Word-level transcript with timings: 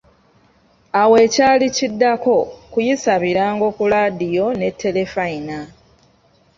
Awo 1.01 1.15
ekyali 1.25 1.67
kiddako, 1.75 2.37
kuyisa 2.71 3.13
birango 3.23 3.67
ku 3.77 3.83
laadiyo 3.91 4.45
ne 4.59 4.69
terefayina. 4.79 5.57